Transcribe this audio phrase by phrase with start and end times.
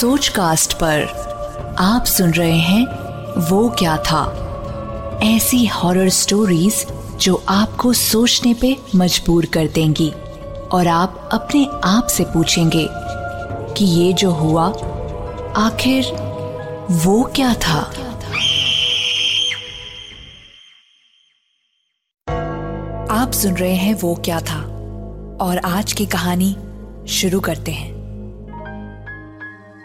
[0.00, 1.02] सोच कास्ट पर
[1.78, 2.86] आप सुन रहे हैं
[3.50, 4.24] वो क्या था?
[5.22, 6.86] ऐसी हॉरर स्टोरीज
[7.20, 10.10] जो आपको सोचने पे मजबूर कर देंगी
[10.72, 12.88] और आप अपने आप से पूछेंगे
[13.74, 14.66] कि ये जो हुआ,
[15.56, 16.04] आखिर
[16.90, 17.78] वो क्या था?
[23.10, 24.62] आप सुन रहे हैं वो क्या था?
[25.40, 26.56] और आज की कहानी
[27.08, 27.95] शुरू करते हैं।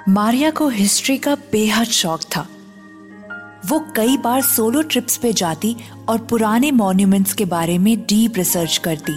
[0.10, 2.48] मारिया को हिस्ट्री का बेहद शौक था।
[3.66, 5.76] वो कई बार सोलो ट्रिप्स पे जाती
[6.10, 9.14] और पुराने मॉन्यूमेंट्स के बारे में डीप रिसर्च करती।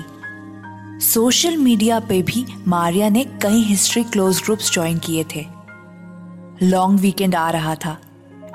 [1.00, 5.46] सोशल मीडिया पे भी मारिया ने कई हिस्ट्री क्लोज ग्रुप्स ज्वाइन किए थे।
[6.62, 7.98] लॉन्ग वीकेंड आ रहा था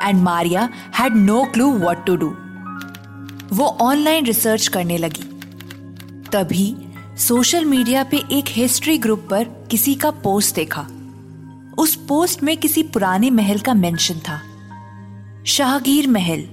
[0.04, 0.70] and Maria
[1.00, 2.34] had no clue what to do.
[3.56, 5.24] वो ऑनलाइन रिसर्च करने लगी।
[6.32, 6.76] तभी
[7.18, 10.88] सोशल मीडिया पे एक हिस्ट्री ग्रुप पर किसी का पोस्ट देखा।
[11.80, 14.42] उस पोस्ट में किसी पुराने महल का मेंशन था।
[15.46, 16.44] शाहगीर महल,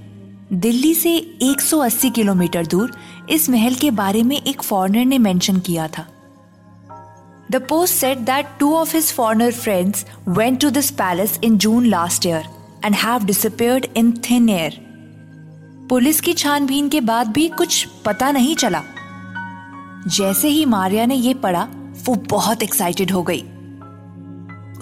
[0.52, 2.96] दिल्ली से 180 किलोमीटर दूर,
[3.30, 6.06] इस महल के बारे में एक फॉरनर ने मेंशन किया था।
[7.50, 11.86] The post said that two of his foreigner friends went to this palace in June
[11.86, 12.44] last year
[12.84, 14.86] and have disappeared in thin air
[15.90, 18.82] police की छानबीन के बाद भी कुछ पता नहीं चला।
[20.06, 21.68] जैसे ही मारिया ने यह पढ़ा,
[22.04, 23.44] वो बहुत एक्साइटेड हो गई।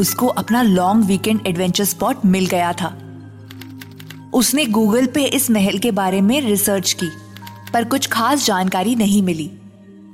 [0.01, 2.97] उसको अपना लॉन्ग वीकेंड एडवेंचर स्पॉट मिल गया था।
[4.35, 7.09] उसने गूगल पे इस महल के बारे में रिसर्च की,
[7.73, 9.51] पर कुछ खास जानकारी नहीं मिली।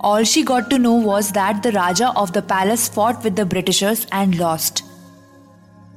[0.03, 3.47] All she got to know was that the raja of the palace fought with the
[3.49, 4.85] Britishers and lost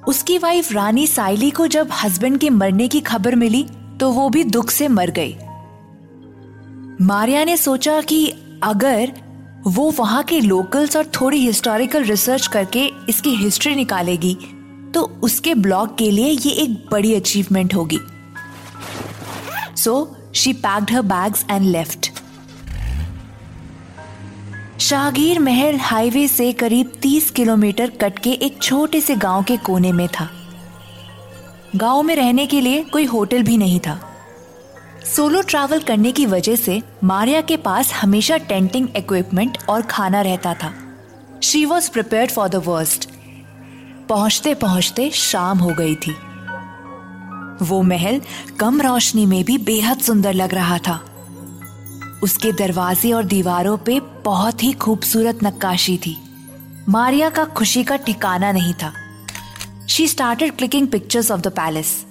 [0.07, 3.63] उसकी वाइफ रानी साइली को जब हस्बैंड के मरने की खबर मिली
[3.99, 5.35] तो वो भी दुख से मर गई।
[7.01, 8.25] मारिया ने सोचा कि
[8.63, 9.11] अगर
[9.67, 14.33] वो वहाँ के लोकल्स और थोड़ी हिस्टोरिकल रिसर्च करके इसकी हिस्ट्री निकालेगी।
[14.93, 17.99] तो उसके ब्लॉग के लिए ये एक बड़ी अचीवमेंट होगी।
[19.75, 22.11] So she packed her bags and left
[24.79, 29.91] Shahgir Mahal highway से करीब 30 किलोमीटर कट के एक छोटे से गाँव के कोने
[29.91, 30.29] में था।
[31.75, 33.99] गाँव में रहने के लिए कोई होटल भी नहीं था।
[35.05, 40.53] सोलो ट्रैवल करने की वजह से मारिया के पास हमेशा टेंटिंग इक्विपमेंट और खाना रहता
[40.53, 40.73] था।
[41.43, 43.09] She was prepare for the worst
[44.09, 46.11] पहुँचते पहुँचते शाम हो गई थी।
[47.61, 48.21] वो महल
[48.59, 50.99] कम रोशनी में भी बेहद सुंदर लग रहा था।
[52.23, 56.17] उसके दरवाजे और दीवारों पे बहुत ही खूबसूरत नक्काशी थी।
[56.89, 58.93] मारिया का खुशी का ठिकाना नहीं था।
[59.89, 62.05] She started clicking pictures of the palace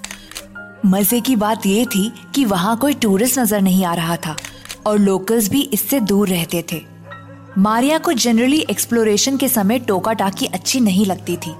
[0.87, 4.37] मज़े की बात यह थी कि वहाँ कोई टूरिस्ट नज़र नहीं आ रहा था
[4.87, 6.81] और लोकल्स भी इससे दूर रहते थे।
[7.59, 11.54] मारिया को जनरली एक्सप्लोरेशन के समय टोका टाकी अच्छी नहीं लगती थी।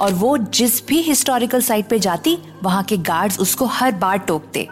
[0.00, 4.68] और वो जिस भी हिस्टोरिकल साइट पे जाती, वहाँ के गार्ड्स उसको हर बार टोकते।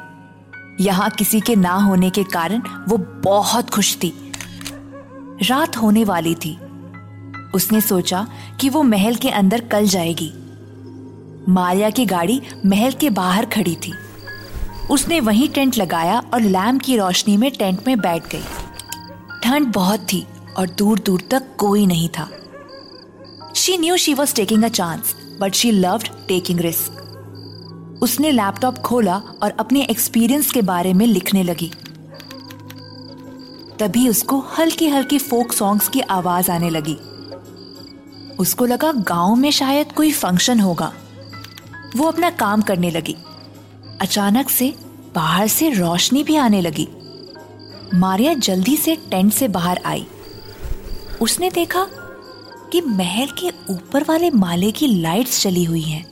[0.81, 4.13] यहाँ किसी के ना होने के कारण वो बहुत खुश थी।
[5.43, 6.59] रात होने वाली थी।
[7.55, 8.27] उसने सोचा
[8.61, 10.33] कि वो महल के अंदर कल जाएगी।
[11.49, 13.93] मारिया की गाड़ी महल के बाहर खड़ी थी।
[14.91, 18.45] उसने वहीं टेंट लगाया और लैम्प की रोशनी में टेंट में बैठ गई।
[19.45, 20.27] ठंड बहुत थी
[20.59, 22.29] और दूर दूर तक कोई नहीं था।
[23.57, 27.01] She knew she was taking a chance but she loved taking risk
[28.03, 31.73] उसने लैपटॉप खोला और अपने एक्सपीरियंस के बारे में लिखने लगी।
[33.79, 36.97] तभी उसको हल्की हल्की फोक सॉन्ग्स की आवाज़ आने लगी।
[38.39, 40.93] उसको लगा गाँव में शायद कोई फ़ंक्शन होगा।
[41.97, 43.17] वो अपना काम करने लगी।
[44.01, 44.75] अचानक से
[45.15, 46.89] बाहर से रोशनी भी आने लगी।
[47.95, 50.07] मारिया जल्दी से टेंट से बाहर आई।
[51.21, 51.87] उसने देखा
[52.73, 56.07] कि महल के ऊपर वाले माले की लाइट्स चली हुई हैं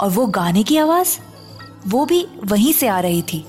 [0.00, 1.18] और वो गाने की आवाज़,
[1.86, 3.44] वो भी वहीं से आ रही थी।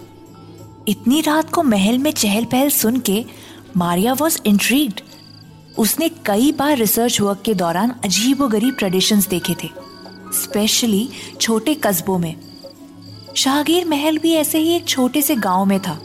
[0.87, 3.25] इतनी रात को महल में चहल पहल सुन के
[3.77, 5.01] मारिया वॉज़ इंट्रीग्ड
[5.77, 9.69] उसने कई बार रिसर्च वर्क के दौरान अजीब गरीब ट्रेडिशंस देखे थे।
[10.33, 11.09] स्पेशली
[11.41, 12.35] छोटे कस्बों में।
[13.35, 15.99] शाहगीर महल भी ऐसे ही एक छोटे से गाँव में था।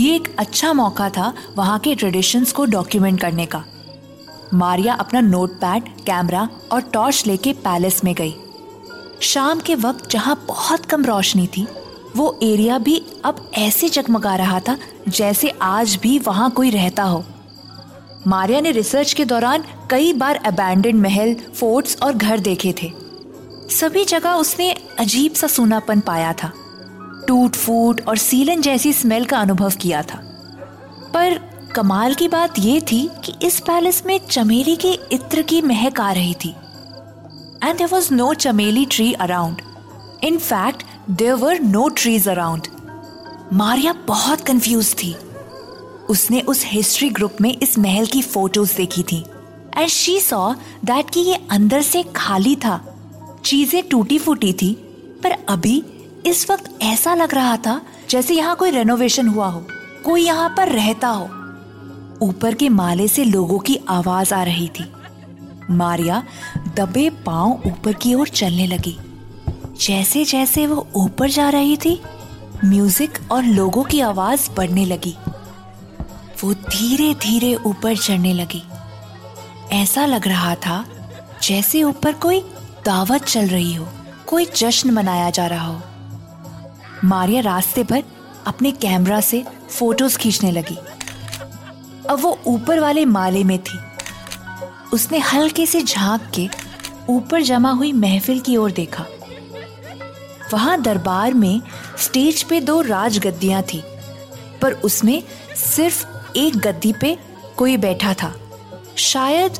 [0.00, 3.64] ये एक अच्छा मौका था वहाँ के ट्रेडिशंस को डॉक्यूमेंट करने का।
[4.54, 8.34] मारिया अपना नोटपैड, कैमरा और टॉर्च लेके पैलेस में गई।
[9.20, 11.66] शाम के वक्त जहाँ बहुत कम रोशनी थी,
[12.16, 14.76] वो एरिया भी अब ऐसे जगमगा रहा था
[15.08, 17.24] जैसे आज भी वहाँ कोई रहता हो।
[18.26, 22.92] मारिया ने रिसर्च के दौरान कई बार अबैंडेड महल फोर्ट्स और घर देखे थे।
[23.70, 26.52] सभी जगह उसने अजीब सा सूनापन पाया था।
[27.28, 30.18] टूट फूट और सीलन जैसी स्मेल का अनुभव किया था।
[31.14, 31.38] पर
[31.76, 36.12] कमाल की बात यह थी कि इस पैलेस में चमेली के इत्र की महक आ
[36.12, 36.48] रही थी।
[37.64, 39.62] And there was no chameli tree around
[40.24, 42.68] in fact there were no trees around.
[43.52, 45.16] Maria बहुत कंफ्यूज थी।
[46.08, 49.24] उसने उस हिस्ट्री ग्रुप में इस महल की फ़ोटोज़ देखी थी।
[49.76, 52.89] एंड शी सॉ दैट कि ये अंदर से खाली था।
[53.44, 54.72] चीज़ें टूटी फूटी थी,
[55.22, 55.82] पर अभी
[56.26, 59.64] इस वक्त ऐसा लग रहा था जैसे यहाँ कोई रेनोवेशन हुआ हो,
[60.04, 61.24] कोई यहाँ पर रहता हो।
[62.22, 64.84] ऊपर के माले से लोगों की आवाज़ आ रही थी।
[65.70, 66.22] मारिया
[66.76, 68.96] दबे पाँव ऊपर की ओर चलने लगी।
[69.80, 72.00] जैसे जैसे वो ऊपर जा रही थी
[72.64, 75.16] म्यूज़िक और लोगों की आवाज़ बढ़ने लगी।
[76.42, 78.62] वो धीरे धीरे ऊपर चढ़ने लगी।
[79.72, 80.84] ऐसा लग रहा था
[81.42, 82.42] जैसे ऊपर कोई
[82.84, 83.88] दावत चल रही हो,
[84.26, 85.80] कोई जश्न मनाया जा रहा हो।
[87.04, 88.02] मारिया रास्ते पर
[88.46, 90.76] अपने कैमरा से फ़ोटोज़ खींचने लगी।
[92.10, 93.78] अब वो ऊपर वाले माले में थी।
[94.92, 96.48] उसने हल्के से झाँक के
[97.08, 99.06] ऊपर जमा हुई महफिल की ओर देखा।
[100.52, 101.60] वहाँ दरबार में
[101.98, 103.82] स्टेज पे दो राजगद्दियाँ थी,
[104.62, 105.22] पर उसमें
[105.56, 106.06] सिर्फ़
[106.36, 107.18] एक गद्दी पे
[107.56, 108.34] कोई बैठा था।
[108.96, 109.58] शायद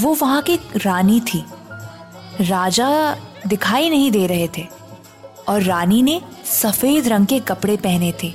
[0.00, 1.44] वो वहाँ की रानी थी।
[2.40, 3.16] राजा
[3.46, 4.66] दिखाई नहीं दे रहे थे
[5.48, 8.32] और रानी ने सफ़ेद रंग के कपड़े पहने थे।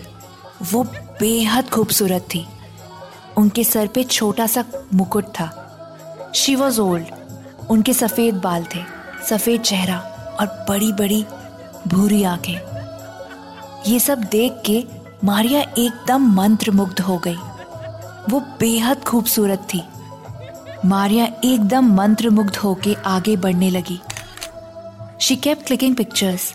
[0.72, 0.84] वो
[1.20, 2.46] बेहद खूबसूरत थी।
[3.38, 4.64] उनके सर पे छोटा सा
[4.94, 7.06] मुकुट था। शी वॉज़ ओल्ड
[7.70, 8.80] उनके सफ़ेद बाल थे,
[9.30, 10.00] सफ़ेद चेहरा
[10.40, 11.26] और बड़ी बड़ी
[11.88, 12.60] भूरी आँखें।
[13.88, 14.84] ये सब देख के
[15.24, 17.38] मारिया एकदम मंत्र मुग्ध हो गई।
[18.30, 19.84] वो बेहद खूबसूरत थी।
[20.86, 24.00] मारिया एकदम मंत्र मुग्ध होके आगे बढ़ने लगी।
[25.22, 26.54] शी केप क्लिकिंग पिक्चर्स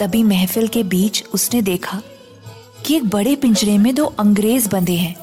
[0.00, 2.00] तभी महफिल के बीच उसने देखा
[2.86, 5.16] कि एक बड़े पिंजरे में दो अंग्रेज़ बंधे हैं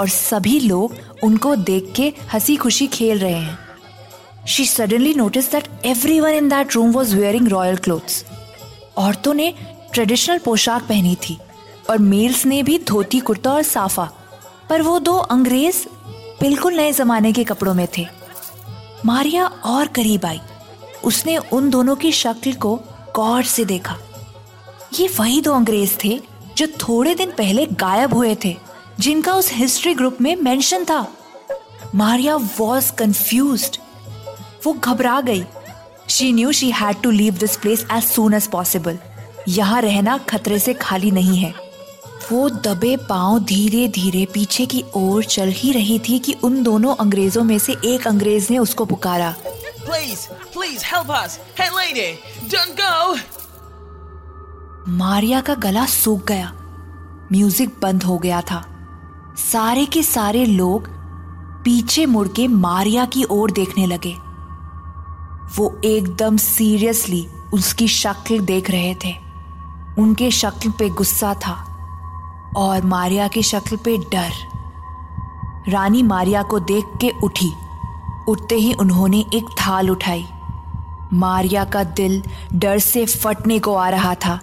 [0.00, 3.58] और सभी लोग उनको देख के हँसी खुशी खेल रहे हैं।
[4.46, 5.68] She suddenly notice that
[6.20, 8.24] everyone in that room was wearing royal clothes
[8.96, 9.54] औरतों ने
[9.92, 11.38] ट्रेडिशनल पोशाक पहनी थी
[11.90, 14.10] और मेल्स ने भी धोती कुर्ता और साफा।
[14.68, 15.86] पर वो दो अंग्रेज़
[16.40, 18.06] बिल्कुल नए जमाने के कपड़ों में थे।
[19.06, 20.40] मारिया और करीब आई।
[21.04, 22.74] उसने उन दोनों की शक्ल को
[23.16, 23.96] गौर से देखा।
[24.94, 26.20] ये वही दो अंग्रेज़ थे
[26.56, 28.56] जो थोड़े दिन पहले गायब हुए थे,
[29.00, 31.06] जिनका उस हिस्ट्री ग्रुप में मेंशन था।
[31.94, 33.78] मारिया वॉज़ कंफ्यूज
[34.66, 35.44] वो घबरा गई।
[36.08, 38.98] She knew she had to leave this place as soon as possible
[39.48, 41.54] यहाँ रहना खतरे से खाली नहीं है।
[42.32, 46.94] वो दबे पाँव धीरे धीरे पीछे की ओर चल ही रही थी कि उन दोनों
[46.94, 49.34] अंग्रेज़ों में से एक अंग्रेज़ ने उसको पुकारा।
[49.86, 50.28] Please
[50.58, 51.38] please help us.
[51.60, 52.06] Hey lady,
[52.50, 53.18] don't go.
[54.88, 56.52] Maria का गला सूख गया।
[57.32, 58.64] म्यूज़िक बंद हो गया था।
[59.52, 60.88] सारे के सारे लोग
[61.64, 64.14] पीछे मुड़ के मारिया की ओर देखने लगे।
[65.56, 69.14] वो एकदम सीरियसली उसकी शक्ल देख रहे थे।
[69.98, 71.67] उनके शक्ल पे गुस्सा था।
[72.56, 74.32] और मारिया की शक्ल पे डर।
[75.68, 77.52] रानी मारिया को देख के उठी।
[78.28, 80.26] उठते ही उन्होंने एक थाल उठाई।
[81.12, 82.22] मारिया का दिल
[82.54, 84.40] डर से फटने को आ रहा था।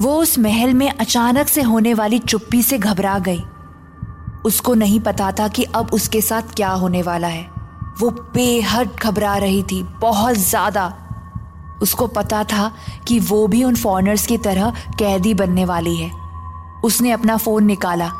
[0.00, 3.42] वो उस महल में अचानक से होने वाली चुप्पी से घबरा गई।
[4.44, 7.48] उसको नहीं पता था कि अब उसके साथ क्या होने वाला है।
[8.00, 10.92] वो बेहद घबरा रही थी, बहुत ज़्यादा।
[11.82, 12.72] उसको पता था
[13.08, 16.25] कि वो भी उन फॉरनर्स की तरह कैदी बनने वाली है।
[16.86, 18.10] उसने अपना फ़ोन निकाला,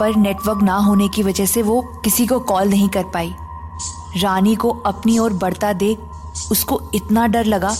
[0.00, 3.34] पर नेटवर्क ना होने की वजह से वो किसी को कॉल नहीं कर पाई।
[4.16, 5.98] रानी को अपनी ओर बढ़ता देख
[6.52, 7.74] उसको इतना डर लगा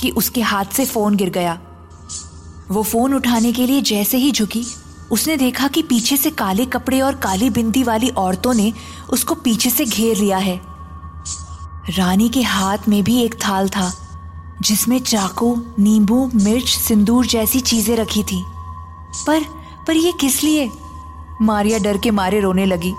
[0.00, 1.58] कि उसके हाथ से फ़ोन गिर गया।
[2.70, 4.64] वो फ़ोन उठाने के लिए जैसे ही झुकी,
[5.12, 8.72] उसने देखा कि पीछे से काले कपड़े और काली बिंदी वाली औरतों ने
[9.10, 10.60] उसको पीछे से घेर लिया है।
[11.88, 13.92] रानी के हाथ में भी एक थाल था,
[14.62, 18.44] जिसमें चाकू, नींबू, मिर्च, सिंदूर जैसी चीज़ें रखी थी।
[19.26, 19.44] पर
[19.86, 20.70] पर ये किस लिए?
[21.42, 22.94] मारिया डर के मारे रोने लगी।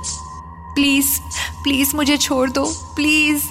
[0.75, 1.19] प्लीज़
[1.63, 2.65] प्लीज़ मुझे छोड़ दो।
[2.95, 3.43] प्लीज़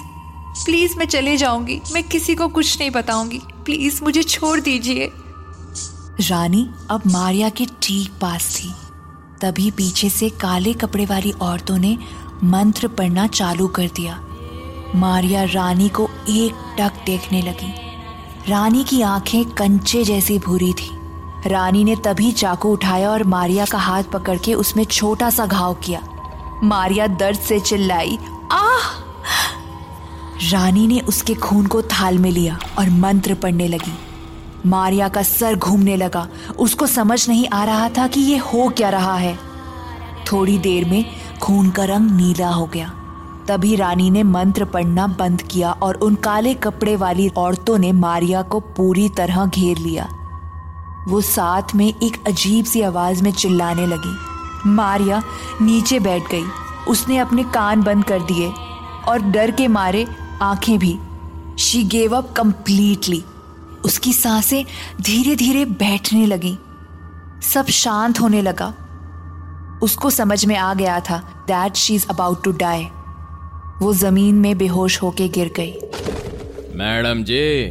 [0.65, 5.11] प्लीज़ मैं चले जाऊँगी। मैं किसी को कुछ नहीं बताऊँगी। प्लीज़ मुझे छोड़ दीजिए।
[6.21, 8.73] रानी अब मारिया के ठीक पास थी।
[9.41, 11.97] तभी पीछे से काले कपड़े वाली औरतों ने
[12.43, 14.21] मंत्र पढ़ना चालू कर दिया।
[14.95, 17.73] मारिया रानी को एक टक देखने लगी।
[18.51, 20.94] रानी की आँखें कंचे जैसी भूरी थी।
[21.45, 25.73] रानी ने तभी चाकू उठाया और मारिया का हाथ पकड़ के उसमें छोटा सा घाव
[25.73, 26.01] किया।
[26.63, 28.17] मारिया दर्द से चिल्लाई,
[28.51, 29.01] आह!
[30.51, 33.97] रानी ने उसके खून को थाल में लिया और मंत्र पढ़ने लगी।
[34.65, 36.27] मारिया का सर घूमने लगा।
[36.59, 39.39] उसको समझ नहीं आ रहा था कि ये हो क्या रहा है।
[40.31, 41.05] थोड़ी देर में
[41.41, 42.93] खून का रंग नीला हो गया।
[43.47, 48.41] तभी रानी ने मंत्र पढ़ना बंद किया और उन काले कपड़े वाली औरतों ने मारिया
[48.41, 50.09] को पूरी तरह घेर लिया।
[51.07, 54.15] वो साथ में एक अजीब सी आवाज़ में चिल्लाने लगी।
[54.69, 55.21] मारिया
[55.61, 56.45] नीचे बैठ गई।
[56.87, 58.51] उसने अपने कान बंद कर दिए
[59.07, 60.05] और डर के मारे
[60.41, 60.97] आँखें भी।
[61.59, 63.23] शी गेव अप कंप्लीटली
[63.85, 64.65] उसकी साँसें
[65.01, 66.57] धीरे धीरे बैठने लगी।
[67.41, 68.73] सब शांत होने लगा।
[69.83, 72.83] उसको समझ में आ गया था that she is about to die
[73.81, 75.71] वो ज़मीन में बेहोश होके गिर गई।
[76.75, 77.63] मैडम जी,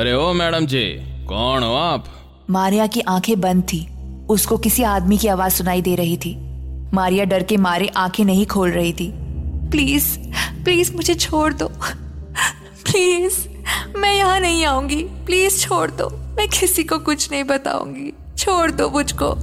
[0.00, 0.84] अरे ओ मैडम जी,
[1.26, 2.04] कौन हो आप?
[2.50, 3.88] मारिया की आँखें बंद थी।
[4.28, 6.36] उसको किसी आदमी की आवाज़ सुनाई दे रही थी।
[6.94, 9.12] मारिया डर के मारे आँखें नहीं खोल रही थी।
[9.70, 10.18] प्लीज़
[10.64, 11.68] प्लीज़ मुझे छोड़ दो।
[12.84, 13.48] प्लीज़
[13.96, 18.90] मैं यहाँ नहीं आऊँगी। प्लीज़ छोड़ दो। मैं किसी को कुछ नहीं बताऊँगी। छोड़ दो
[18.90, 19.34] मुझको।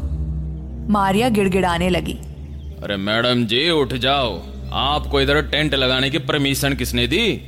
[0.92, 2.20] मारिया गिड़गिड़ाने लगी।
[2.84, 4.42] अरे मैडम जी उठ जाओ।
[4.74, 7.42] आपको इधर टेंट लगाने की परमिशन किसने दी?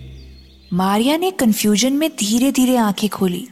[0.73, 3.47] मारिया ने कंफ्यूजन में धीरे धीरे आँखें खोली।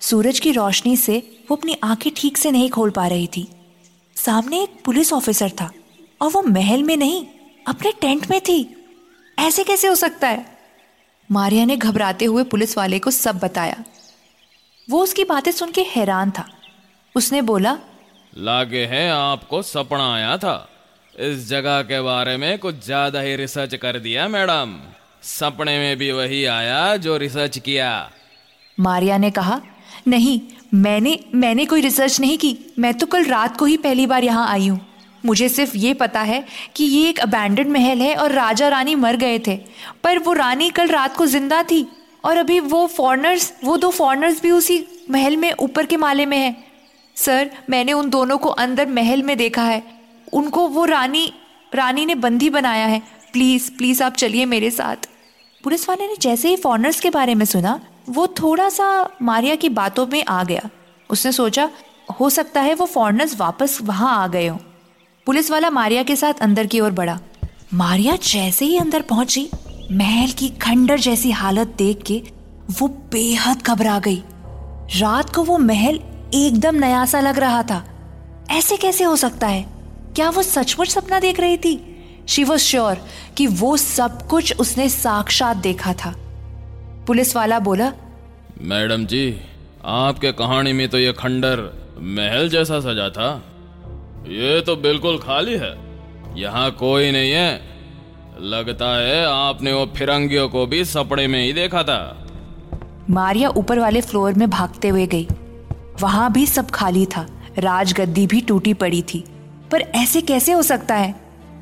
[0.00, 3.46] सूरज की रोशनी से वो अपनी आँखें ठीक से नहीं खोल पा रही थी।
[4.16, 5.70] सामने एक पुलिस ऑफिसर था
[6.20, 7.26] और वो महल में नहीं
[7.66, 8.58] अपने टेंट में थी।
[9.38, 10.44] ऐसे कैसे हो सकता है?
[11.30, 13.84] मारिया ने घबराते हुए पुलिस वाले को सब बताया।
[14.88, 16.48] वो उसकी बातें सुन के हैरान था।
[17.14, 17.76] उसने बोला
[18.38, 20.68] लागे है आपको सपना आया था।
[21.14, 24.78] इस जगह के बारे में कुछ ज़्यादा ही रिसर्च कर दिया मैडम।
[25.22, 27.88] सपने में भी वही आया जो रिसर्च किया।
[28.78, 29.60] मारिया ने कहा
[30.08, 30.40] नहीं,
[30.74, 34.46] मैंने मैंने कोई रिसर्च नहीं की। मैं तो कल रात को ही पहली बार यहाँ
[34.48, 34.80] आई हूँ।
[35.26, 36.44] मुझे सिर्फ़ ये पता है
[36.76, 39.56] कि ये एक अबैंडन महल है और राजा रानी मर गए थे।
[40.04, 41.86] पर वो रानी कल रात को ज़िंदा थी
[42.24, 46.36] और अभी वो फॉरनर्स वो दो फॉरनर्स भी उसी महल में ऊपर के माले में
[46.36, 46.56] हैं।
[47.16, 49.82] सर, मैंने उन दोनों को अंदर महल में देखा है।
[50.32, 51.32] उनको वो रानी
[51.72, 55.08] रानी ने बंदी बनाया है। प्लीज़ प्लीज़ आप चलिए मेरे साथ।
[55.64, 59.68] पुलिस वाले ने जैसे ही फॉरनर्स के बारे में सुना वो थोड़ा सा मारिया की
[59.68, 60.70] बातों में आ गया।
[61.10, 61.70] उसने सोचा,
[62.20, 64.58] हो सकता है वो फॉरनर्स वापस वहाँ आ गए हों।
[65.26, 67.20] पुलिस वाला मारिया के साथ अंदर की ओर बढ़ा।
[67.74, 69.50] मारिया जैसे ही अंदर पहुँची,
[69.92, 72.22] महल की खंडर जैसी हालत देख के
[72.70, 74.22] वो बेहद घबरा गई।
[74.96, 76.00] रात को वो महल
[76.34, 77.84] एकदम नया सा लग रहा था।
[78.50, 79.66] ऐसे कैसे हो सकता है?
[80.16, 81.94] क्या वो सचमुच सपना देख रही थी?
[82.28, 82.98] शी वॉज़ श्योर
[83.36, 86.27] कि वो सब कुछ उसने साक्षात देखा था।
[87.08, 87.92] पुलिस वाला बोला
[88.62, 89.40] मैडम जी
[89.84, 91.60] आपके कहानी में तो ये खंडर
[92.00, 93.28] महल जैसा सजा था।
[94.28, 95.70] ये तो बिल्कुल खाली है।
[96.36, 97.60] यहाँ कोई नहीं है।
[98.40, 102.28] लगता है आपने वो फिरंगियों को भी सपने में ही देखा था।
[103.10, 105.26] मारिया ऊपर वाले फ्लोर में भागते हुए गई।
[106.00, 107.26] वहाँ भी सब खाली था।
[107.58, 109.24] राजगद्दी भी टूटी पड़ी थी।
[109.72, 111.14] पर ऐसे कैसे हो सकता है?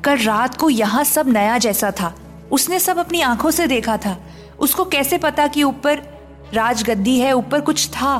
[0.05, 2.15] कल रात को यहाँ सब नया जैसा था।
[2.51, 4.17] उसने सब अपनी आँखों से देखा था।
[4.59, 6.01] उसको कैसे पता कि ऊपर
[6.53, 8.17] राजगद्दी है, ऊपर कुछ था?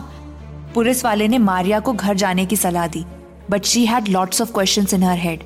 [0.73, 3.05] पुलिस वाले ने मारिया को घर जाने की सलाह दी
[3.49, 5.43] but she had lots of question in her head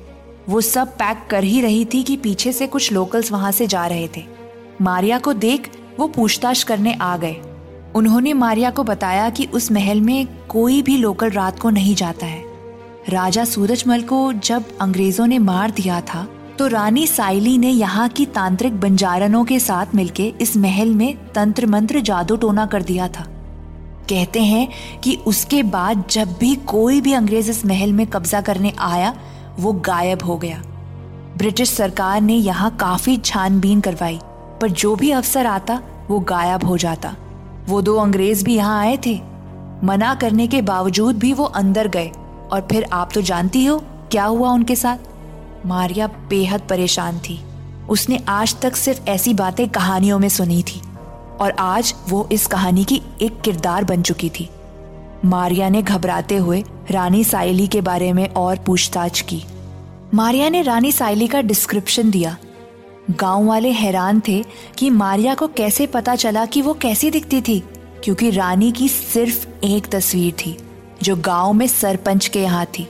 [0.48, 3.86] वो सब पैक कर ही रही थी कि पीछे से कुछ लोकल्स वहाँ से जा
[3.86, 4.24] रहे थे।
[4.82, 5.70] मारिया को देख
[6.00, 7.36] वो पूछताछ करने आ गए।
[7.94, 12.26] उन्होंने मारिया को बताया कि उस महल में कोई भी लोकल रात को नहीं जाता
[12.26, 12.44] है।
[13.08, 16.28] राजा सूरजमल को जब अंग्रेज़ों ने मार दिया था
[16.58, 21.66] तो रानी साइली ने यहाँ की तांत्रिक बंजारनों के साथ मिलके इस महल में तंत्र
[21.66, 23.26] मंत्र जादू टोना कर दिया था।
[24.08, 24.68] कहते हैं
[25.00, 29.14] कि उसके बाद जब भी कोई भी अंग्रेज़ इस महल में कब्जा करने आया,
[29.60, 30.62] वो गायब हो गया।
[31.36, 34.18] ब्रिटिश सरकार ने यहाँ काफ़ी छानबीन करवाई,
[34.60, 35.80] पर जो भी अफसर आता,
[36.10, 37.14] वो गायब हो जाता।
[37.68, 39.20] वो दो अंग्रेज़ भी यहाँ आए थे।
[39.84, 42.10] मना करने के बावजूद भी वो अंदर गए,
[42.52, 43.78] और फिर आप तो जानती हो,
[44.10, 45.11] क्या हुआ उनके साथ?
[45.66, 47.38] मारिया बेहद परेशान थी।
[47.88, 50.80] उसने आज तक सिर्फ़ ऐसी बातें कहानियों में सुनी थी
[51.40, 54.48] और आज वो इस कहानी की एक किरदार बन चुकी थी।
[55.24, 59.42] मारिया ने घबराते हुए रानी साइली के बारे में और पूछताछ की।
[60.14, 62.36] मारिया ने रानी साइली का डिस्क्रिप्शन दिया।
[63.10, 64.42] गाँव वाले हैरान थे
[64.78, 67.58] कि मारिया को कैसे पता चला कि वो कैसी दिखती थी,
[68.04, 70.56] क्योंकि रानी की सिर्फ़ एक तस्वीर थी,
[71.02, 72.88] जो गाँव में सरपंच के यहाँ थी।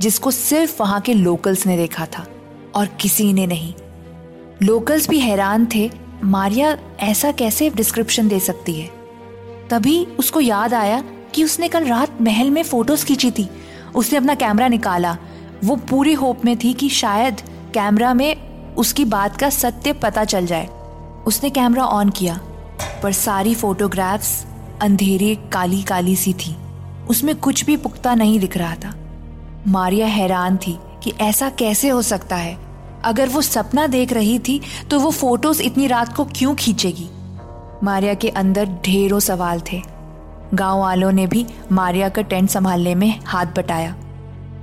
[0.00, 2.26] जिसको सिर्फ़ वहाँ के लोकल्स ने देखा था।
[2.74, 3.74] और किसी ने नहीं।
[4.62, 5.90] लोकल्स भी हैरान थे,
[6.24, 8.90] मारिया ऐसा कैसे डिस्क्रिप्शन दे सकती है?
[9.70, 13.50] तभी उसको याद आया कि उसने कल रात महल में फ़ोटोज़ खींची थी।
[13.94, 15.16] उसने अपना कैमरा निकाला।
[15.64, 17.40] वो पूरी होप में थी कि शायद
[17.74, 18.36] कैमरा में
[18.74, 20.66] उसकी बात का सत्य पता चल जाए।
[21.26, 22.40] उसने कैमरा ऑन किया,
[23.02, 24.46] पर सारी फोटोग्राफ्स
[24.82, 26.56] अंधेरे काली काली सी थी।
[27.10, 29.05] उसमें कुछ भी पुख्ता नहीं दिख रहा था।
[29.68, 32.56] मारिया हैरान थी कि ऐसा कैसे हो सकता है।
[33.04, 37.08] अगर वो सपना देख रही थी तो वो फ़ोटोज़ इतनी रात को क्यों खींचेगी?
[37.82, 39.82] मारिया के अंदर ढेरों सवाल थे।
[40.54, 43.94] गाँव वालों ने भी मारिया का टेंट संभालने में हाथ बटाया।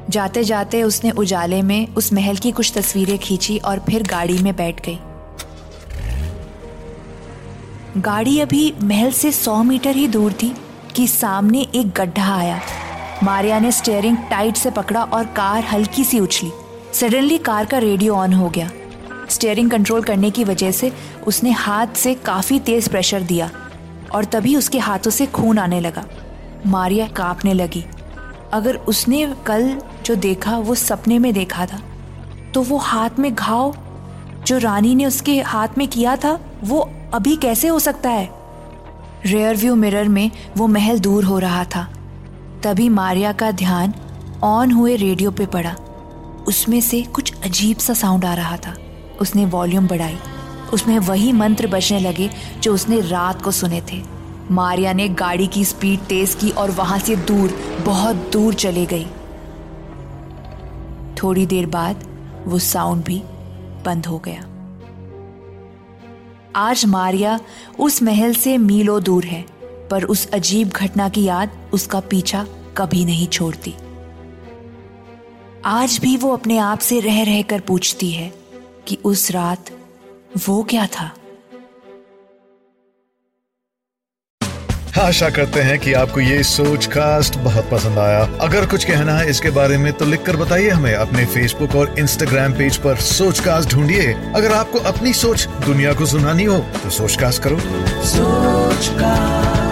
[0.10, 4.56] जाते जाते उसने उजाले में उस महल की कुछ तस्वीरें खींची और फिर गाड़ी में
[4.56, 5.00] बैठ गई।
[7.98, 10.56] गाड़ी अभी महल से सौ मीटर ही दूर थी
[10.96, 12.60] कि सामने एक गड्ढा आया।
[13.24, 16.52] मारिया ने स्टेयरिंग टाइट से पकड़ा और कार हल्की सी उछली।
[16.94, 18.70] सडनली कार का रेडियो ऑन हो गया।
[19.30, 20.92] स्टेयरिंग कंट्रोल करने की वजह से
[21.28, 23.50] उसने हाथ से काफ़ी तेज प्रेशर दिया
[24.16, 26.06] और तभी उसके हाथों से खून आने लगा।
[26.68, 27.86] मारिया कांपने लगी।
[28.54, 31.82] अगर उसने कल जो देखा, वो सपने में देखा था
[32.54, 33.76] तो वो हाथ में घाव
[34.48, 38.30] जो रानी ने उसके हाथ में किया था, वो अभी कैसे हो सकता है?
[39.26, 41.90] रेयर व्यू मिरर में वो महल दूर हो रहा था।
[42.64, 43.94] तभी मारिया का ध्यान
[44.44, 45.76] ऑन हुए रेडियो पे पड़ा।
[46.48, 48.76] उसमें से कुछ अजीब सा साउंड आ रहा था।
[49.22, 50.18] उसने वॉल्यूम बढ़ाई।
[50.74, 52.30] उसमें वही मंत्र बजने लगे
[52.60, 54.02] जो उसने रात को सुने थे।
[54.52, 59.06] मारिया ने गाड़ी की स्पीड तेज की और वहाँ से दूर, बहुत दूर चले गई।
[61.16, 62.08] थोड़ी देर बाद
[62.48, 63.24] वो साउंड भी
[63.86, 64.46] बंद हो गया।
[66.56, 67.40] आज मारिया
[67.80, 69.53] उस महल से मीलों दूर है।
[69.94, 72.46] पर उस अजीब घटना की याद उसका पीछा
[72.78, 73.74] कभी नहीं छोड़ती।
[75.66, 78.32] आज भी वो अपने आप से रह रहकर पूछती है
[78.88, 79.70] कि उस रात
[80.48, 81.12] वो क्या था।
[85.00, 89.30] आशा करते हैं कि आपको ये सोच कास्ट बहुत पसंद आया। अगर कुछ कहना है
[89.30, 93.70] इसके बारे में तो लिखकर बताइए हमें अपने फेसबुक और इंस्टाग्राम पेज पर सोच कास्ट
[93.70, 97.60] ढूंढिए। अगर आपको अपनी सोच दुनिया को सुनानी हो तो सोच कास्ट करो।
[98.06, 99.63] सोच कास्ट